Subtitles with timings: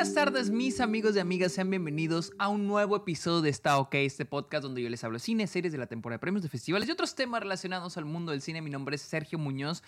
[0.00, 1.52] buenas tardes, mis amigos y amigas.
[1.52, 5.18] Sean bienvenidos a un nuevo episodio de Está OK, este podcast donde yo les hablo
[5.18, 8.06] de cine, series de la temporada de premios, de festivales y otros temas relacionados al
[8.06, 8.62] mundo del cine.
[8.62, 9.82] Mi nombre es Sergio Muñoz.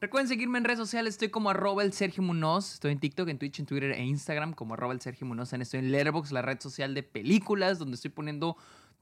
[0.00, 3.40] Recuerden seguirme en redes sociales, estoy como arroba el Sergio Muñoz, estoy en TikTok, en
[3.40, 6.60] Twitch, en Twitter e Instagram como arroba el Sergio Muñoz, estoy en Letterboxd, la red
[6.60, 8.56] social de películas, donde estoy poniendo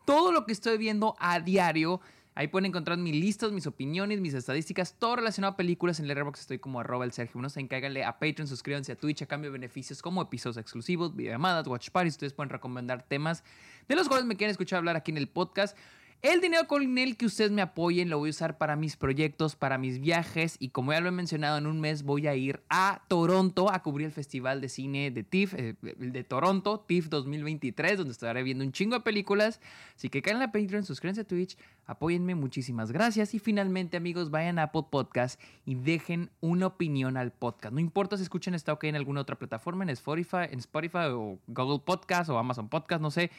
[0.06, 2.00] todo lo que estoy viendo a diario.
[2.36, 6.00] Ahí pueden encontrar mis listas, mis opiniones, mis estadísticas, todo relacionado a películas.
[6.00, 7.56] En Letterboxd estoy como arroba el Sergio Muñoz.
[7.56, 11.90] Encáiganle a Patreon, suscríbanse a Twitch a cambio de beneficios como episodios exclusivos, videollamadas, watch
[11.90, 12.14] parties.
[12.14, 13.44] Ustedes pueden recomendar temas
[13.86, 15.78] de los cuales me quieren escuchar hablar aquí en el podcast.
[16.23, 19.57] El dinero con el que ustedes me apoyen lo voy a usar para mis proyectos,
[19.57, 22.63] para mis viajes y como ya lo he mencionado, en un mes voy a ir
[22.71, 27.99] a Toronto a cubrir el Festival de Cine de TIFF, eh, de Toronto, TIFF 2023,
[27.99, 29.61] donde estaré viendo un chingo de películas.
[29.96, 33.34] Así que caen en la Patreon, suscríbanse a Twitch, apóyenme, muchísimas gracias.
[33.34, 37.75] Y finalmente, amigos, vayan a Apple Podcast y dejen una opinión al podcast.
[37.75, 41.39] No importa si escuchan esta OK en alguna otra plataforma, en Spotify, en Spotify o
[41.47, 43.31] Google Podcast o Amazon Podcast, no sé.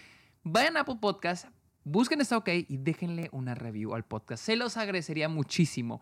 [0.43, 1.47] Vayan a Apple Podcast,
[1.85, 4.43] busquen esta OK y déjenle una review al podcast.
[4.43, 6.01] Se los agradecería muchísimo.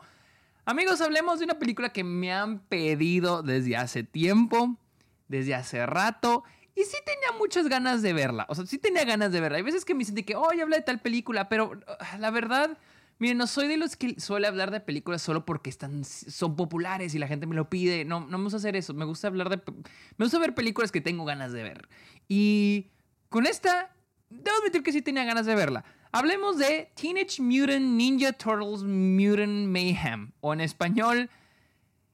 [0.65, 4.77] Amigos, hablemos de una película que me han pedido desde hace tiempo,
[5.27, 6.43] desde hace rato.
[6.73, 8.45] Y sí tenía muchas ganas de verla.
[8.49, 9.57] O sea, sí tenía ganas de verla.
[9.57, 12.31] Hay veces que me dicen que, oh, ya hablé de tal película, pero ah, la
[12.31, 12.77] verdad,
[13.19, 17.13] miren, no soy de los que suele hablar de películas solo porque están, son populares
[17.13, 18.05] y la gente me lo pide.
[18.05, 18.93] No, no me gusta hacer eso.
[18.93, 19.61] Me gusta hablar de.
[20.17, 21.89] Me gusta ver películas que tengo ganas de ver.
[22.29, 22.91] Y
[23.27, 23.93] con esta
[24.43, 25.83] debo admitir que sí tenía ganas de verla.
[26.11, 30.31] Hablemos de Teenage Mutant Ninja Turtles Mutant Mayhem.
[30.41, 31.29] O en español.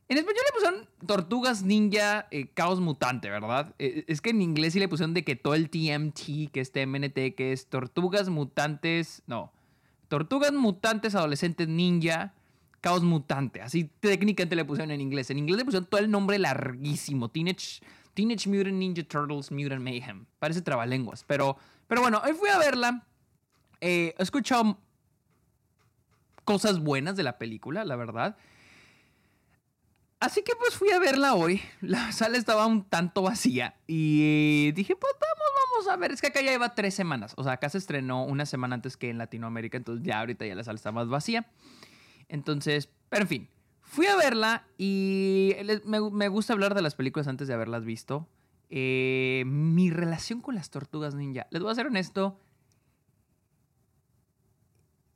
[0.08, 3.76] En español le pusieron Tortugas Ninja eh, Caos Mutante, ¿verdad?
[3.78, 6.72] Eh, es que en inglés sí le pusieron de que todo el TMT, que es
[6.72, 9.22] TMNT, que es Tortugas Mutantes.
[9.28, 9.52] No.
[10.08, 12.33] Tortugas Mutantes Adolescentes Ninja
[12.81, 13.61] Caos Mutante.
[13.61, 15.30] Así técnicamente le pusieron en inglés.
[15.30, 17.30] En inglés le pusieron todo el nombre larguísimo.
[17.30, 17.81] Teenage,
[18.14, 20.26] Teenage Mutant Ninja Turtles Mutant Mayhem.
[20.39, 21.23] Parece trabalenguas.
[21.26, 21.58] Pero,
[21.90, 23.05] pero bueno, hoy fui a verla.
[23.82, 24.77] Eh, he escuchado
[26.45, 28.38] cosas buenas de la película, la verdad.
[30.20, 31.61] Así que pues fui a verla hoy.
[31.82, 33.76] La sala estaba un tanto vacía.
[33.88, 36.11] Y dije, pues vamos, vamos a ver.
[36.11, 37.33] Es que acá ya lleva tres semanas.
[37.38, 39.77] O sea, acá se estrenó una semana antes que en Latinoamérica.
[39.77, 41.48] Entonces ya ahorita ya la sala está más vacía.
[42.27, 43.50] Entonces, pero en fin.
[43.82, 48.27] Fui a verla y me, gusta hablar de las películas antes de haberlas visto.
[48.70, 51.48] Eh, mi relación con las tortugas ninja.
[51.52, 52.40] Les voy a ser honesto.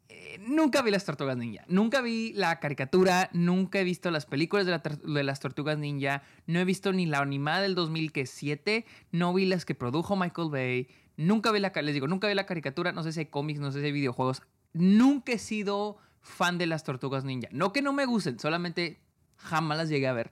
[0.09, 1.63] Eh, nunca vi las tortugas ninja.
[1.67, 3.29] Nunca vi la caricatura.
[3.33, 6.23] Nunca he visto las películas de, las tortugas ninja.
[6.47, 8.85] No he visto ni la animada del 2007.
[9.11, 10.87] No vi las que produjo Michael Bay.
[11.15, 11.71] Nunca vi la.
[11.75, 12.91] Les digo, nunca vi la caricatura.
[12.91, 14.41] No sé si hay cómics, no sé si hay videojuegos.
[14.73, 17.49] Nunca he sido fan de las tortugas ninja.
[17.51, 18.99] No que no me gusten, solamente
[19.37, 20.31] jamás las llegué a ver.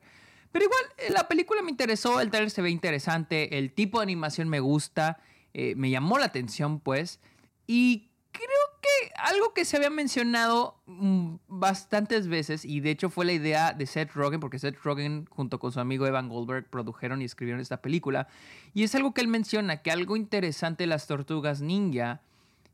[0.52, 4.04] Pero igual, eh, la película me interesó, el trailer se ve interesante, el tipo de
[4.04, 5.20] animación me gusta,
[5.54, 7.20] eh, me llamó la atención pues.
[7.68, 8.48] Y creo
[8.82, 13.74] que algo que se había mencionado mm, bastantes veces, y de hecho fue la idea
[13.74, 17.62] de Seth Rogen, porque Seth Rogen junto con su amigo Evan Goldberg produjeron y escribieron
[17.62, 18.28] esta película,
[18.74, 22.22] y es algo que él menciona, que algo interesante de las tortugas ninja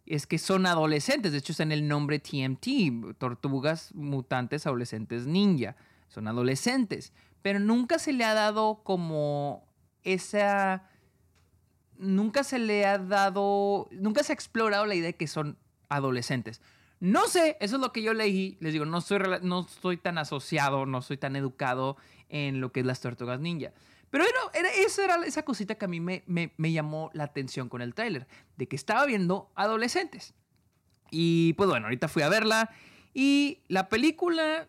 [0.07, 1.33] es que son adolescentes.
[1.33, 5.75] De hecho, está en el nombre TMT, Tortugas Mutantes Adolescentes Ninja.
[6.07, 7.11] Son adolescentes.
[7.47, 9.65] Pero nunca se le ha dado como
[10.03, 10.83] esa...
[11.97, 13.87] Nunca se le ha dado...
[13.91, 16.61] Nunca se ha explorado la idea de que son adolescentes.
[16.99, 18.57] No sé, eso es lo que yo leí.
[18.59, 21.95] Les digo, no soy, no estoy tan asociado, no soy tan educado
[22.27, 23.71] en lo que es las tortugas ninja.
[24.09, 27.81] Pero era, esa era esa cosita que a mí me, me, llamó la atención con
[27.81, 28.27] el tráiler,
[28.57, 30.33] de que estaba viendo adolescentes.
[31.11, 32.71] Y pues bueno, ahorita fui a verla
[33.13, 34.67] y la película,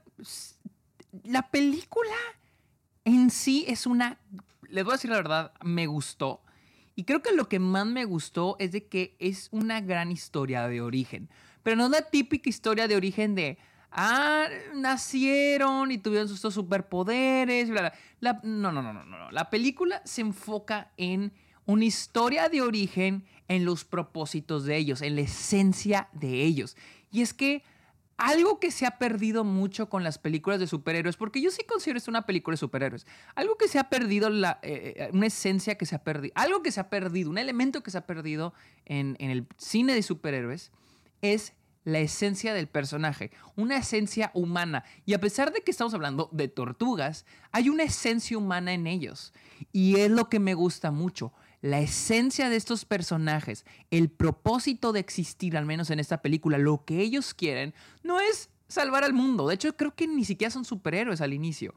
[1.25, 2.15] la película
[3.15, 4.19] en sí es una,
[4.69, 6.41] les voy a decir la verdad, me gustó.
[6.95, 10.67] Y creo que lo que más me gustó es de que es una gran historia
[10.67, 11.29] de origen.
[11.63, 13.59] Pero no es la típica historia de origen de,
[13.93, 17.69] ah, nacieron y tuvieron sus superpoderes.
[18.21, 19.31] No, no, no, no, no.
[19.31, 21.33] La película se enfoca en
[21.67, 26.77] una historia de origen, en los propósitos de ellos, en la esencia de ellos.
[27.13, 27.63] Y es que
[28.19, 31.99] algo que se ha perdido mucho con las películas de superhéroes, porque yo sí considero
[31.99, 33.07] esto una película de superhéroes,
[33.37, 36.63] algo que se ha perdido, la, eh, eh, una esencia que se ha perdido, algo
[36.63, 38.53] que se ha perdido, un elemento que se ha perdido
[38.85, 40.73] en, en el cine de superhéroes,
[41.23, 41.55] es
[41.85, 44.85] la esencia del personaje, una esencia humana.
[45.07, 49.33] Y a pesar de que estamos hablando de tortugas, hay una esencia humana en ellos.
[49.73, 51.33] Y es lo que me gusta mucho.
[51.61, 56.85] La esencia de estos personajes, el propósito de existir, al menos en esta película, lo
[56.85, 59.49] que ellos quieren, no es salvar al mundo.
[59.49, 61.75] De hecho, creo que ni siquiera son superhéroes al inicio.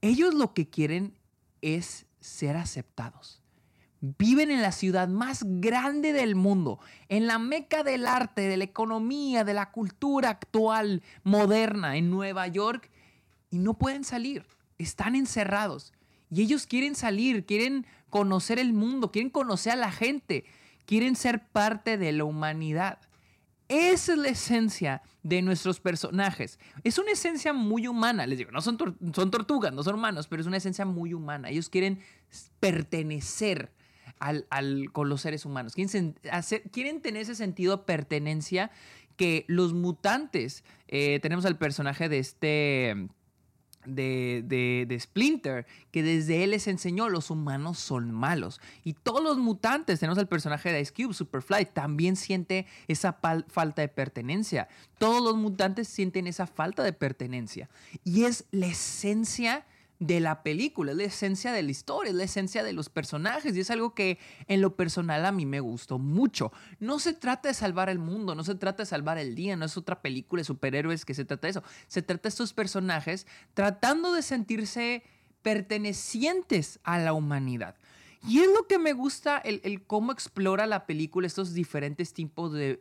[0.00, 1.14] Ellos lo que quieren
[1.60, 3.42] es ser aceptados.
[4.02, 8.64] viven en la ciudad más grande del mundo, en la meca del arte, de la
[8.64, 12.90] economía, de la cultura actual, moderna, en Nueva York,
[13.48, 14.44] y no pueden salir,
[14.76, 15.92] están encerrados.
[16.32, 20.46] Y ellos quieren salir, quieren conocer el mundo, quieren conocer a la gente,
[20.86, 23.00] quieren ser parte de la humanidad.
[23.68, 26.58] Esa es la esencia de nuestros personajes.
[26.84, 28.78] Es una esencia muy humana, les digo, no son,
[29.14, 31.50] son tortugas, no son humanos, pero es una esencia muy humana.
[31.50, 32.00] Ellos quieren
[32.60, 33.70] pertenecer
[34.18, 34.46] al,
[34.92, 36.16] con los seres humanos, quieren,
[36.70, 38.70] quieren tener ese sentido de pertenencia
[39.16, 43.08] que los mutantes, eh, tenemos al personaje de este
[43.84, 48.60] de, de, Splinter, que desde él les enseñó los humanos son malos.
[48.84, 53.12] Y todos los mutantes, tenemos el personaje de Ice Cube, Superfly, también siente esa
[53.48, 54.68] falta de pertenencia.
[54.98, 57.68] Todos los mutantes sienten esa falta de pertenencia.
[58.04, 59.66] Y es la esencia
[60.06, 63.56] de la película, es la esencia de la historia, es la esencia de los personajes
[63.56, 64.18] y es algo que
[64.48, 66.52] en lo personal a mí me gustó mucho.
[66.80, 69.64] No se trata de salvar el mundo, no se trata de salvar el día, no
[69.64, 71.62] es otra película de superhéroes que se trata de eso.
[71.86, 75.04] Se trata de estos personajes tratando de sentirse
[75.42, 77.76] pertenecientes a la humanidad.
[78.26, 82.80] Y es lo que me gusta, el, cómo explora la película estos diferentes tipos de...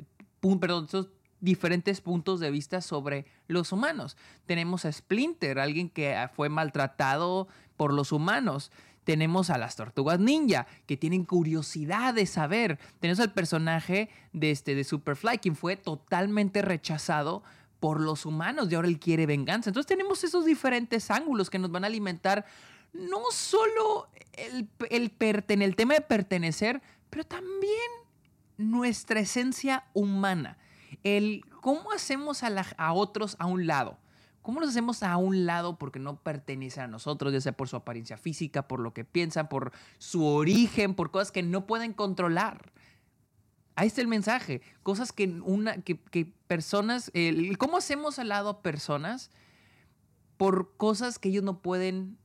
[0.60, 1.10] Perdón, estos
[1.42, 4.16] diferentes puntos de vista sobre los humanos.
[4.46, 8.72] Tenemos a Splinter, alguien que fue maltratado por los humanos.
[9.04, 12.80] Tenemos a las tortugas ninja, que tienen curiosidad de saber.
[13.00, 17.44] Tenemos al personaje de, este, de Superfly, quien fue totalmente rechazado
[17.80, 19.72] por los humanos y ahora él quiere venganza.
[19.72, 22.46] Entonces tenemos esos diferentes ángulos que nos van a alimentar
[22.94, 25.12] no solo el, el,
[25.50, 27.90] el tema de pertenecer, pero también
[28.58, 30.60] nuestra esencia humana
[31.04, 33.98] el cómo hacemos a, otros a un lado.
[34.42, 37.76] ¿Cómo nos hacemos a un lado porque no pertenecen a nosotros, ya sea por su
[37.76, 42.72] apariencia física, por lo que piensan, por su origen, por cosas que no pueden controlar?
[43.76, 44.62] Ahí está el mensaje.
[44.82, 45.96] Cosas que, una, que,
[46.48, 47.12] personas,
[47.60, 49.30] ¿cómo hacemos al lado a personas
[50.38, 52.18] por cosas que ellos no pueden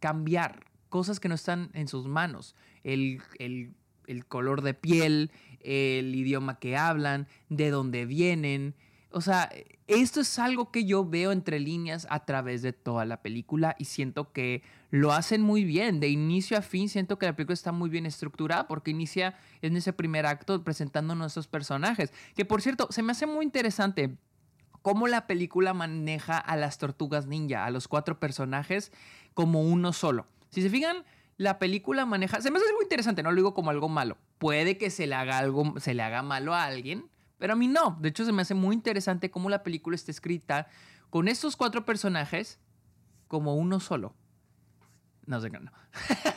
[0.00, 0.66] cambiar?
[0.90, 2.54] Cosas que no están en sus manos.
[2.82, 3.74] El, el
[4.06, 5.30] el color de piel,
[5.64, 8.74] el idioma que hablan, de dónde vienen.
[9.10, 9.50] O sea,
[9.86, 13.84] esto es algo que yo veo entre líneas a través de toda la película y
[13.84, 16.00] siento que lo hacen muy bien.
[16.00, 19.76] De inicio a fin siento que la película está muy bien estructurada porque inicia en
[19.76, 22.12] ese primer acto presentando nuestros personajes.
[22.34, 24.16] Que por cierto, se me hace muy interesante
[24.82, 28.92] cómo la película maneja a las tortugas ninja, a los cuatro personajes,
[29.32, 30.26] como uno solo.
[30.50, 31.04] Si se fijan,
[31.36, 32.40] la película maneja.
[32.40, 34.18] Se me hace algo interesante, no lo digo como algo malo.
[34.38, 37.68] Puede que se le haga algo, se le haga malo a alguien, pero a mí
[37.68, 37.96] no.
[38.00, 40.68] De hecho, se me hace muy interesante cómo la película está escrita
[41.10, 42.58] con estos cuatro personajes
[43.28, 44.14] como uno solo.
[45.26, 45.72] No sé, no.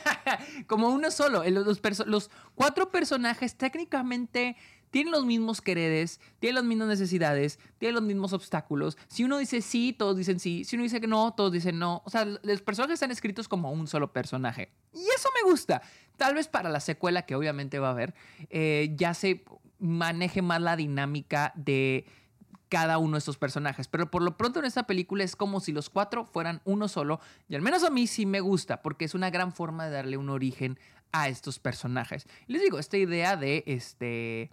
[0.66, 1.44] como uno solo.
[1.48, 4.56] Los, los cuatro personajes técnicamente
[4.90, 8.96] tienen los mismos quereres, tienen las mismas necesidades, tienen los mismos obstáculos.
[9.08, 10.64] Si uno dice sí, todos dicen sí.
[10.64, 12.02] Si uno dice que no, todos dicen no.
[12.04, 14.70] O sea, los personajes están escritos como un solo personaje.
[14.92, 15.82] Y eso me gusta.
[16.16, 18.14] Tal vez para la secuela, que obviamente va a haber,
[18.50, 19.44] eh, ya se
[19.78, 22.06] maneje más la dinámica de
[22.68, 23.88] cada uno de estos personajes.
[23.88, 27.20] Pero por lo pronto en esta película es como si los cuatro fueran uno solo.
[27.48, 30.16] Y al menos a mí sí me gusta, porque es una gran forma de darle
[30.16, 30.78] un origen
[31.12, 32.26] a estos personajes.
[32.46, 34.50] les digo, esta idea de este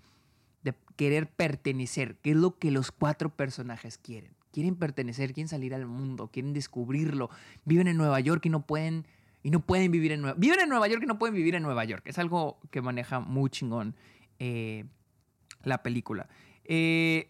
[0.65, 4.31] de querer pertenecer, que es lo que los cuatro personajes quieren.
[4.51, 7.29] Quieren pertenecer, quieren salir al mundo, quieren descubrirlo.
[7.65, 9.05] Viven en Nueva York y no pueden
[9.43, 11.61] y no pueden vivir en Nueva Viven en Nueva York y no pueden vivir en
[11.61, 12.01] Nueva York.
[12.05, 13.95] Es algo que maneja muy chingón
[14.39, 14.85] eh,
[15.63, 16.27] la película.
[16.63, 17.29] Eh,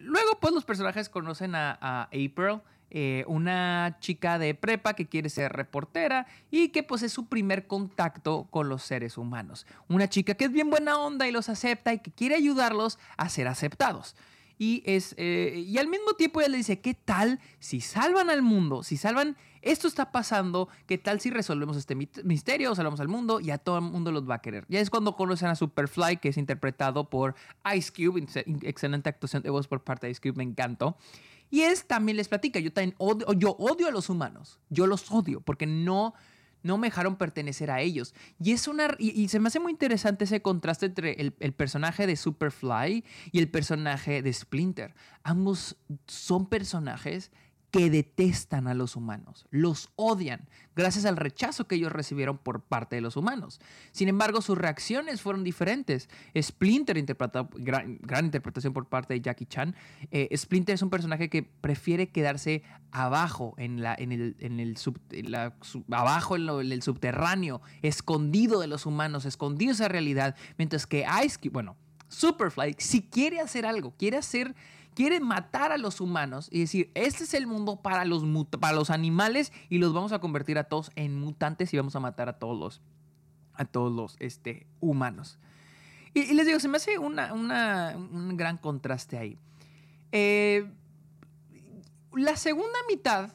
[0.00, 2.60] luego, pues los personajes conocen a, a April.
[2.88, 7.66] Eh, una chica de prepa que quiere ser reportera y que pues es su primer
[7.66, 9.66] contacto con los seres humanos.
[9.88, 13.28] Una chica que es bien buena onda y los acepta y que quiere ayudarlos a
[13.28, 14.14] ser aceptados.
[14.58, 18.40] Y, es, eh, y al mismo tiempo ella le dice, ¿qué tal si salvan al
[18.40, 18.82] mundo?
[18.82, 23.50] Si salvan, esto está pasando, ¿qué tal si resolvemos este misterio, salvamos al mundo y
[23.50, 24.64] a todo el mundo los va a querer?
[24.68, 27.34] Ya es cuando conocen a Superfly, que es interpretado por
[27.74, 28.24] Ice Cube,
[28.62, 30.96] excelente actuación de voz por parte de Ice Cube, me encantó.
[31.50, 35.10] Y es también les platica, yo también odio, yo odio a los humanos, yo los
[35.10, 36.14] odio porque no,
[36.62, 38.14] no me dejaron pertenecer a ellos.
[38.40, 42.06] Y es una y, se me hace muy interesante ese contraste entre el, el, personaje
[42.06, 44.94] de Superfly y el personaje de Splinter.
[45.22, 45.76] Ambos
[46.06, 47.30] son personajes
[47.76, 52.96] que detestan a los humanos, los odian, gracias al rechazo que ellos recibieron por parte
[52.96, 53.60] de los humanos.
[53.92, 56.08] Sin embargo, sus reacciones fueron diferentes.
[56.40, 57.04] Splinter,
[57.58, 59.74] gran, interpretación por parte de Jackie Chan,
[60.10, 64.34] eh, Splinter es un personaje que prefiere quedarse abajo, en, la, el,
[65.92, 71.76] abajo en, el subterráneo, escondido de los humanos, escondido esa realidad, mientras que Ice bueno,
[72.08, 74.54] Superfly, si quiere hacer algo, quiere hacer
[74.96, 78.24] quiere matar a los humanos y decir, este es el mundo para los,
[78.58, 82.00] para los animales y los vamos a convertir a todos en mutantes y vamos a
[82.00, 82.80] matar a todos los,
[83.52, 85.38] a todos los este, humanos.
[86.14, 89.38] Y, les digo, se me hace una, un gran contraste ahí.
[90.12, 90.66] Eh,
[92.14, 93.34] la segunda mitad,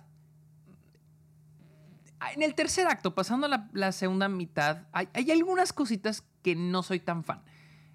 [2.34, 6.82] en el tercer acto, pasando a la, segunda mitad, hay, hay algunas cositas que no
[6.82, 7.44] soy tan fan.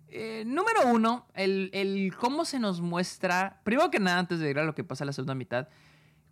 [0.08, 4.64] Eh, número uno, el, cómo se nos muestra, primero que nada, antes de ir a
[4.64, 5.68] lo que pasa en la segunda mitad,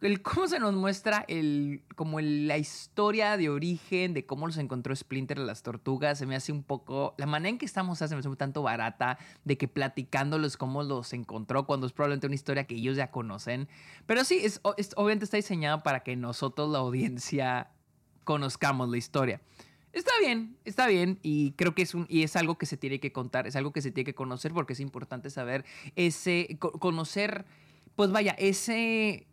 [0.00, 4.94] el cómo se nos muestra el, como la historia de origen de cómo los encontró
[4.94, 8.18] Splinter las tortugas, se me hace un poco, la manera en que estamos se me
[8.18, 12.64] hace un tanto barata, de que platicándolos cómo los encontró, cuando es probablemente una historia
[12.64, 13.68] que ellos ya conocen.
[14.06, 17.70] Pero sí, es, obviamente está diseñado para que nosotros, la audiencia,
[18.24, 19.40] conozcamos la historia.
[19.94, 22.98] Está bien, está bien y creo que es un y es algo que se tiene
[22.98, 27.46] que contar, es algo que se tiene que conocer porque es importante saber ese conocer
[27.94, 29.28] pues vaya, ese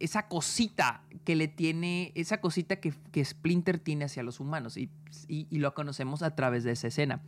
[0.00, 4.90] esa cosita que le tiene, esa cosita que, Splinter tiene hacia los humanos y,
[5.50, 7.20] lo conocemos a través de esa escena.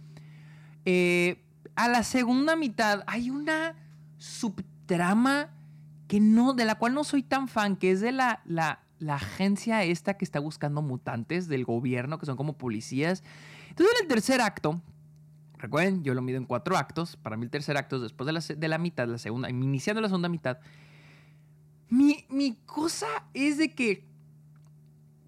[0.85, 1.41] Eh,
[1.77, 3.77] a la segunda mitad hay una
[4.19, 5.51] subtrama
[6.09, 9.17] que no, de la cual no soy tan fan, que es de la, la la
[9.17, 13.23] agencia esta que está buscando mutantes del gobierno, que son como policías.
[13.69, 14.81] Entonces, en el tercer acto,
[15.59, 17.17] recuerden, yo lo mido en cuatro actos.
[17.17, 20.01] Para mí, el tercer acto es después de la, de la mitad, la segunda, iniciando
[20.01, 20.59] la segunda mitad.
[21.91, 24.05] Mi, mi cosa es de que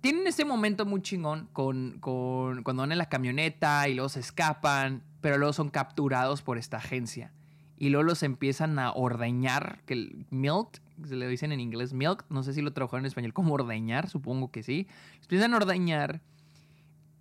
[0.00, 4.20] tienen ese momento muy chingón con, con, cuando van en la camioneta y luego se
[4.20, 7.32] escapan, pero luego son capturados por esta agencia.
[7.76, 12.24] Y luego los empiezan a ordeñar, que el milk, se le dicen en inglés milk,
[12.28, 14.86] no sé si lo trabajaron en español como ordeñar, supongo que sí.
[15.22, 16.22] Empiezan a ordeñar,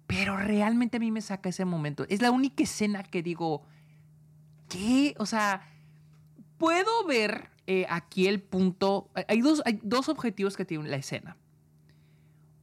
[0.07, 2.05] pero realmente a mí me saca ese momento.
[2.09, 3.63] Es la única escena que digo,
[4.69, 5.15] ¿qué?
[5.17, 5.67] O sea,
[6.57, 9.09] puedo ver eh, aquí el punto.
[9.27, 11.37] Hay dos, hay dos objetivos que tiene la escena.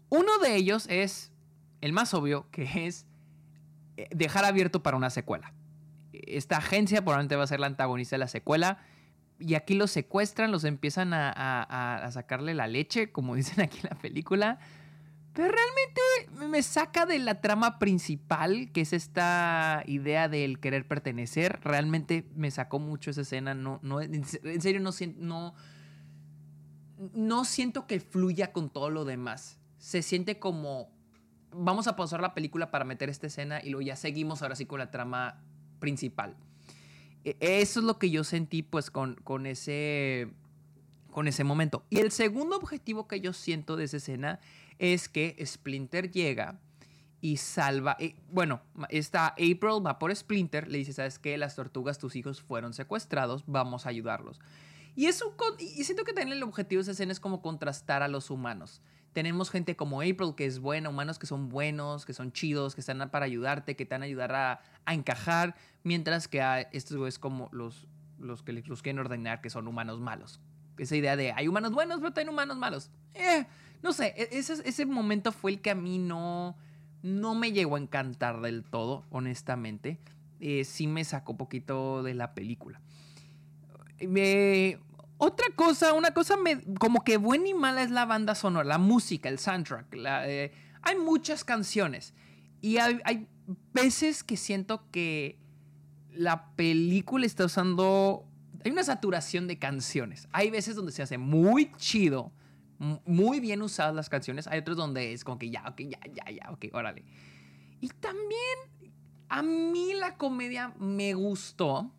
[0.08, 1.32] Uno de ellos es
[1.80, 3.06] el más obvio, que es
[3.96, 5.52] eh, dejar abierto para una secuela.
[6.12, 8.78] Esta agencia probablemente va a ser la antagonista de la secuela
[9.42, 13.98] y aquí los secuestran, los empiezan a, sacarle la leche, como dicen aquí en la
[13.98, 14.58] película.
[15.32, 21.60] Pero realmente me saca de la trama principal, que es esta idea del querer pertenecer.
[21.62, 23.54] Realmente me sacó mucho esa escena.
[23.54, 25.54] No, no, en serio, no, no,
[27.14, 29.58] no siento que fluya con todo lo demás.
[29.78, 30.90] Se siente como.
[31.54, 34.66] Vamos a pausar la película para meter esta escena y luego ya seguimos ahora sí
[34.66, 35.42] con la trama
[35.80, 36.36] principal.
[37.24, 40.28] E, eso es lo que yo sentí pues con, con, ese,
[41.10, 41.84] con ese momento.
[41.90, 44.40] Y el segundo objetivo que yo siento de esa escena
[44.78, 46.58] es que Splinter llega
[47.20, 47.96] y salva.
[48.00, 51.38] Eh, bueno, esta April va por Splinter, le dice, ¿sabes qué?
[51.38, 54.40] Las tortugas, tus hijos fueron secuestrados, vamos a ayudarlos.
[54.94, 58.08] Y, eso, y siento que también el objetivo de esa escena es como contrastar a
[58.08, 58.82] los humanos.
[59.12, 62.80] Tenemos gente como April que es buena, humanos que son buenos, que son chidos, que
[62.80, 64.60] están para ayudarte, que te van a ayudar a,
[64.92, 65.54] encajar,
[65.84, 67.86] mientras que a estos es como los,
[68.18, 70.40] los que los quieren ordenar que son humanos malos.
[70.78, 72.90] Esa idea de hay humanos buenos, pero también humanos malos.
[73.14, 73.44] Eh,
[73.82, 76.56] no sé, e, ese, ese momento fue el que a mí no,
[77.02, 79.98] me llegó a encantar del todo, honestamente.
[80.40, 82.80] Eh, sí me sacó poquito de la película.
[84.00, 84.78] Me,
[85.24, 86.36] otra cosa, una cosa
[86.80, 89.86] como que buena y mala es la banda sonora, la música, el soundtrack.
[89.94, 90.52] Eh,
[90.82, 92.12] hay muchas canciones
[92.60, 93.28] y hay,
[93.72, 95.38] veces que siento que
[96.10, 98.26] la película está usando...
[98.64, 100.26] Hay una saturación de canciones.
[100.32, 102.32] Hay veces donde se hace muy chido,
[103.06, 104.48] muy bien usadas las canciones.
[104.48, 107.04] Hay otros donde es como que ya, ok, ya, ya, ya, ok, órale.
[107.80, 108.58] Y también
[109.28, 111.92] a mí la comedia me gustó.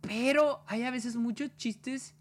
[0.00, 2.14] Pero hay a veces muchos chistes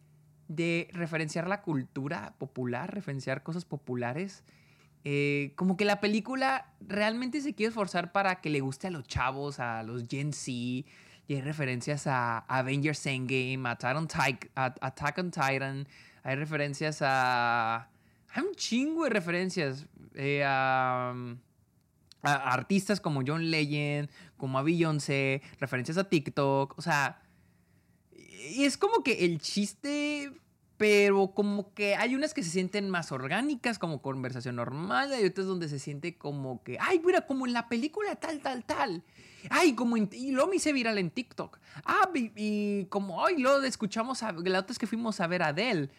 [0.47, 4.43] de referenciar la cultura popular, referenciar cosas populares.
[5.03, 9.07] Eh, como que la película realmente se quiere esforzar para que le guste a los
[9.07, 10.51] chavos, a los Gen Z.
[10.51, 10.85] Y
[11.29, 15.87] hay referencias a Avengers Endgame, a Attack on, Titan.
[16.23, 17.89] Hay referencias a...
[18.29, 21.13] Hay un chingo de referencias eh, a,
[22.21, 26.77] a, artistas como John Legend, como a Beyoncé, referencias a TikTok.
[26.77, 27.21] O sea,
[28.37, 30.31] es como que el chiste
[30.77, 35.47] pero como que hay unas que se sienten más orgánicas, como conversación normal, hay otras
[35.47, 39.03] donde se siente como que, ay, mira, como en la película tal, tal, tal.
[39.49, 41.57] Ay, como en, y luego me hice viral en TikTok.
[41.83, 45.47] Ah, y, como, ay, luego escuchamos, a, la otra es que fuimos a ver a
[45.47, 45.89] Adele.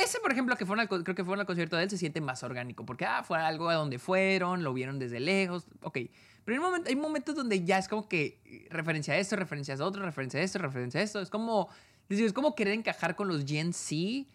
[0.00, 2.20] Ese, por ejemplo, que fue al, creo que fue al concierto de él, se siente
[2.20, 5.98] más orgánico, porque, ah, fue algo a donde fueron, lo vieron desde lejos, ok.
[6.44, 9.84] Pero hay, momento, hay momentos donde ya es como que referencia a esto, referencia a
[9.84, 11.20] otro, referencia a esto, referencia a esto.
[11.20, 11.70] Es como
[12.08, 14.28] es como querer encajar con los Gen Z.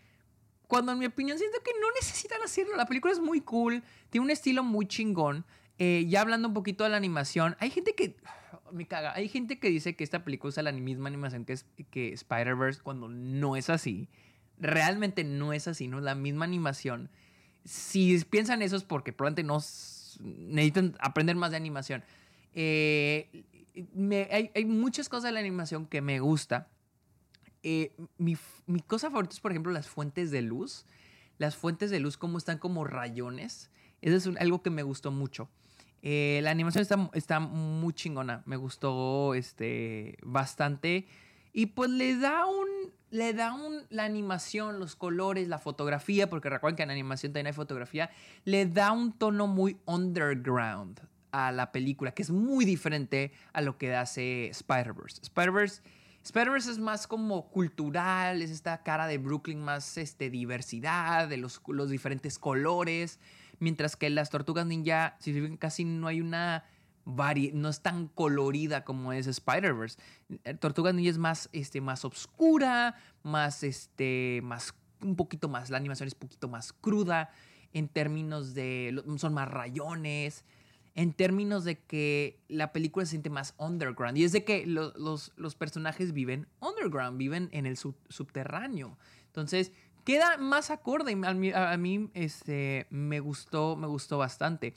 [0.68, 2.76] Cuando en mi opinión siento que no necesitan hacerlo.
[2.76, 3.84] La película es muy cool.
[4.10, 5.46] Tiene un estilo muy chingón.
[5.78, 7.56] Eh, ya hablando un poquito de la animación.
[7.60, 8.16] Hay gente que...
[8.72, 9.14] Me caga.
[9.16, 11.58] Hay gente que dice que esta película usa la misma animación que,
[11.90, 14.10] que Spider-Verse cuando no es así.
[14.60, 15.88] Realmente no es así.
[15.88, 17.10] No es la misma animación.
[17.66, 19.60] Si piensan eso es porque probablemente no
[20.20, 22.04] necesitan aprender más de animación.
[22.54, 23.44] Eh,
[24.32, 26.68] hay, hay, muchas cosas de la animación que me gusta.
[27.64, 30.86] Eh, mi, mi, cosa favorita es, por ejemplo, las fuentes de luz.
[31.38, 33.72] Las fuentes de luz, como están como rayones.
[34.02, 35.50] Eso es algo que me gustó mucho.
[36.02, 38.44] Eh, la animación está, está, muy chingona.
[38.46, 41.08] Me gustó este, bastante.
[41.54, 42.68] Y pues le da un.
[43.12, 43.84] Le da un.
[43.90, 48.10] La animación, los colores, la fotografía, porque recuerden que en animación también hay fotografía.
[48.46, 51.02] Le da un tono muy underground
[51.32, 55.22] a la película, que es muy diferente a lo que hace Spider-Verse.
[55.22, 55.82] Spider-Verse
[56.24, 61.62] Spider-Verse es más como cultural, es esta cara de Brooklyn más este, diversidad, de los,
[61.68, 63.20] los diferentes colores,
[63.60, 66.66] mientras que las Tortugas Ninja, si casi no hay una
[67.06, 70.00] no es tan colorida como es Spider-Verse.
[70.44, 75.78] Eh, Tortugas Ninja es más, este, más oscura, más, este, más, un poquito más, la
[75.78, 77.32] animación es un poquito más cruda
[77.74, 80.46] en términos de, son más rayones,
[80.96, 84.18] en términos de que la película se siente más underground.
[84.18, 88.98] Y es de que los, los, personajes viven underground, viven en el subterráneo.
[89.28, 89.72] Entonces,
[90.10, 91.16] queda más acorde.
[91.24, 94.74] A mí, este, me, gustó, me gustó bastante.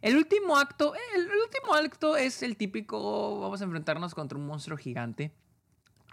[0.00, 4.78] El último acto, el, último acto es el típico, vamos a enfrentarnos contra un monstruo
[4.78, 5.32] gigante.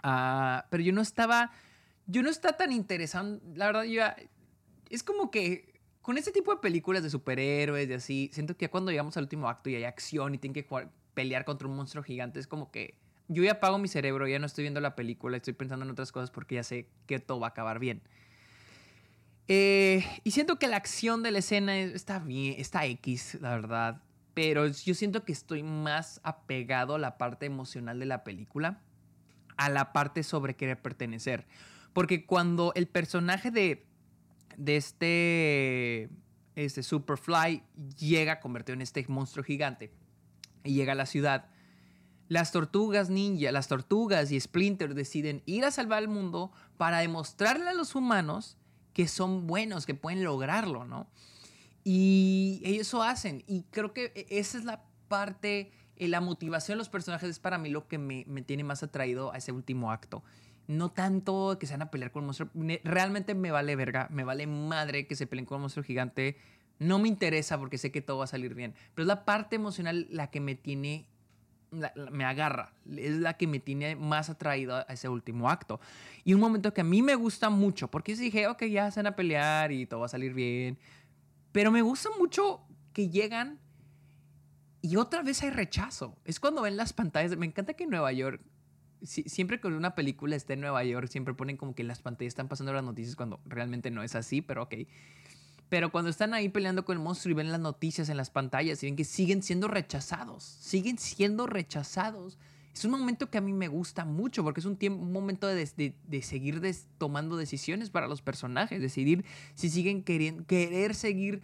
[0.02, 1.52] Ah, pero yo no estaba,
[2.08, 3.38] yo no estaba tan interesado.
[3.54, 3.84] La verdad,
[4.90, 8.72] es como que con este tipo de películas de superhéroes y así, siento que ya
[8.72, 10.66] cuando llegamos al último acto y hay acción y tienen que
[11.14, 12.98] pelear contra un monstruo gigante, es como que
[13.28, 16.10] yo ya apago mi cerebro, ya no estoy viendo la película, estoy pensando en otras
[16.10, 18.02] cosas porque ya sé que todo va a acabar bien.
[19.48, 24.02] Eh, y siento que la acción de la escena está bien, está X, la verdad.
[24.32, 28.80] Pero yo siento que estoy más apegado a la parte emocional de la película,
[29.56, 31.46] a la parte sobre querer pertenecer.
[31.92, 33.86] Porque cuando el personaje de
[34.56, 36.10] de este,
[36.54, 37.62] este Superfly
[37.98, 39.92] llega convertido en este monstruo gigante
[40.62, 41.46] y llega a la ciudad.
[42.28, 47.68] Las tortugas ninja, las tortugas y Splinter deciden ir a salvar al mundo para demostrarle
[47.68, 48.56] a los humanos
[48.94, 51.08] que son buenos, que pueden lograrlo, ¿no?
[51.82, 53.44] Y eso hacen.
[53.46, 57.38] Y creo que e, esa es la parte, eh, la motivación de los personajes es
[57.38, 60.24] para mí lo que me, tiene más atraído a ese último acto
[60.66, 62.48] no tanto que se van a pelear con un monstruo.
[62.84, 66.38] Realmente me vale verga, me vale madre que se peleen con un monstruo gigante.
[66.78, 68.72] No me interesa porque sé que todo va a salir bien.
[68.94, 71.06] Pero es la parte emocional la que me tiene,
[72.10, 72.72] me agarra.
[72.96, 75.80] Es la que me tiene más atraído a ese último acto.
[76.24, 79.08] Y un momento que a mí me gusta mucho, porque dije, ok, ya se van
[79.08, 80.78] a pelear y todo va a salir bien.
[81.52, 82.60] Pero me gusta mucho
[82.92, 83.58] que llegan
[84.80, 86.16] y otra vez hay rechazo.
[86.24, 87.36] Es cuando ven las pantallas.
[87.36, 88.40] Me encanta que en Nueva York
[89.04, 92.48] siempre que una película esté en Nueva York, siempre ponen como que las pantallas están
[92.48, 94.74] pasando las noticias cuando realmente no es así, pero ok.
[95.68, 98.82] Pero cuando están ahí peleando con el monstruo y ven las noticias en las pantallas
[98.82, 102.38] y ven que siguen siendo rechazados, siguen siendo rechazados.
[102.72, 105.46] Es un momento que a mí me gusta mucho porque es un, tiempo, un momento
[105.46, 106.60] de, de, seguir
[106.98, 109.24] tomando decisiones para los personajes, decidir
[109.54, 111.42] si siguen queriendo, querer seguir,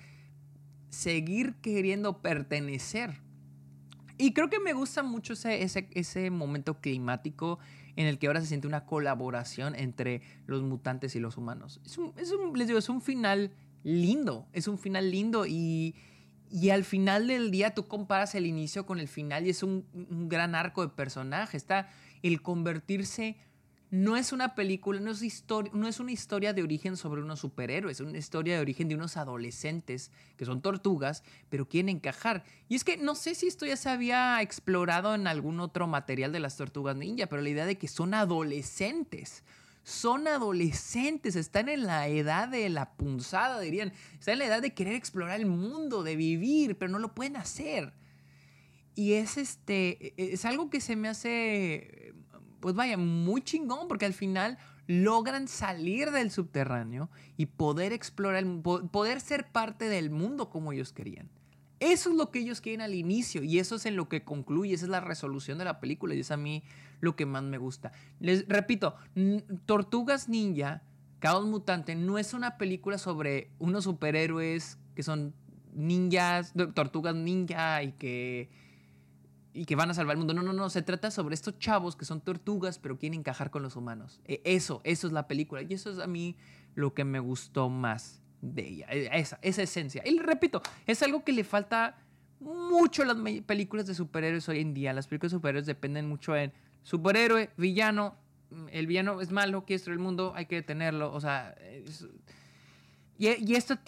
[0.90, 3.20] seguir queriendo pertenecer
[4.20, 7.58] y creo que me gusta mucho ese, ese, ese, momento climático
[7.96, 11.80] en el que ahora se siente una colaboración entre los mutantes y los humanos.
[11.86, 13.50] Es un, es un les digo, es un final
[13.82, 15.94] lindo, es un final lindo y,
[16.50, 19.86] y, al final del día tú comparas el inicio con el final y es un,
[19.92, 21.56] un gran arco de personaje.
[21.56, 21.88] Está
[22.22, 23.36] el convertirse
[23.90, 28.00] no es una película, no es, no es una historia de origen sobre unos superhéroes,
[28.00, 32.44] es una historia de origen de unos adolescentes que son tortugas, pero quieren encajar.
[32.68, 36.30] Y es que no sé si esto ya se había explorado en algún otro material
[36.30, 39.42] de las tortugas ninja, pero la idea de que son adolescentes.
[39.90, 43.92] Son adolescentes, están en la edad de la punzada, dirían.
[44.18, 47.36] Están en la edad de querer explorar el mundo, de vivir, pero no lo pueden
[47.36, 47.92] hacer.
[48.94, 50.14] Y es este.
[50.32, 52.14] Es algo que se me hace
[52.60, 59.20] pues vaya, muy chingón, porque al final logran salir del subterráneo y poder explorar, poder
[59.20, 61.30] ser parte del mundo como ellos querían.
[61.80, 64.74] Eso es lo que ellos quieren al inicio y eso es en lo que concluye,
[64.74, 66.62] esa es la resolución de la película y es a mí
[67.00, 67.92] lo que más me gusta.
[68.20, 68.96] Les repito,
[69.64, 70.82] Tortugas Ninja,
[71.20, 75.34] Caos Mutante, no es una película sobre unos superhéroes que son
[75.72, 78.50] ninjas, tortugas ninja y que
[79.52, 80.34] y que van a salvar el mundo.
[80.34, 80.70] No, no, no.
[80.70, 84.20] Se trata sobre estos chavos que son tortugas, pero quieren encajar con los humanos.
[84.24, 85.62] E, eso, eso es la película.
[85.62, 86.36] Y eso es a mí
[86.74, 88.86] lo que me gustó más de ella.
[88.90, 90.02] E, esa, esencia.
[90.04, 91.96] Y repito, es algo que le falta
[92.40, 94.92] mucho a las películas de superhéroes hoy en día.
[94.92, 98.16] Las películas de superhéroes dependen mucho en superhéroe, villano.
[98.72, 101.12] El villano es malo, quiere destruir el mundo, hay que detenerlo.
[101.12, 101.54] O sea,
[103.20, 103.78] y, esto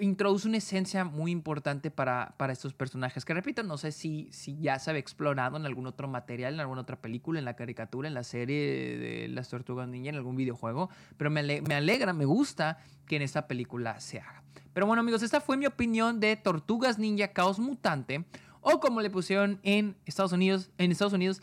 [0.00, 3.24] introduce una esencia muy importante para, para, estos personajes.
[3.24, 6.60] Que repito, no sé si, si ya se había explorado en algún otro material, en
[6.60, 10.34] alguna otra película, en la caricatura, en la serie de las tortugas ninja, en algún
[10.34, 10.90] videojuego.
[11.16, 14.42] Pero me, me alegra, me gusta que en esta película se haga.
[14.72, 18.24] Pero bueno, amigos, esta fue mi opinión de Tortugas Ninja Caos Mutante.
[18.60, 21.42] O como le pusieron en Estados Unidos, en Estados Unidos,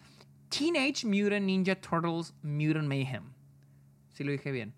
[0.49, 3.23] Teenage Mutant Ninja Turtles Mutant Mayhem.
[4.13, 4.73] Si lo dije bien.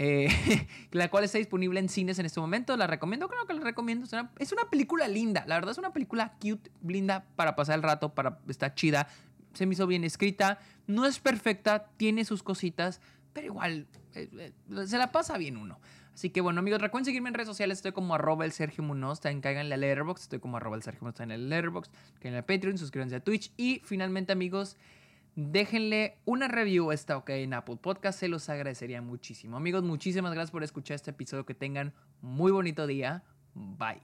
[0.00, 0.28] Eh,
[0.92, 2.76] la cual está disponible en cines en este momento.
[2.76, 4.06] La recomiendo, creo que la recomiendo.
[4.38, 8.14] Es una, película linda, la verdad es una película cute, linda para pasar el rato,
[8.14, 9.08] para está chida.
[9.54, 13.00] Se me hizo bien escrita, no es perfecta, tiene sus cositas,
[13.32, 15.80] pero igual eh, eh, se la pasa bien uno.
[16.14, 17.78] Así que bueno, amigos, recuerden seguirme en redes sociales.
[17.78, 19.20] Estoy como arroba el Sergio Munoz.
[19.20, 20.22] También caigan la Letterboxd.
[20.22, 21.92] Estoy como arroba el Sergio Munoz en el Letterboxd.
[22.22, 22.78] en el Patreon.
[22.78, 23.52] Suscríbanse a Twitch.
[23.56, 24.76] Y finalmente, amigos,
[25.38, 29.56] déjenle una review a esta OK en Apple Podcast, se los agradecería muchísimo.
[29.56, 33.22] Amigos, muchísimas gracias por escuchar este episodio, que tengan muy bonito día,
[33.54, 34.02] bye.